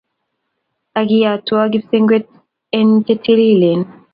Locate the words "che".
3.05-3.13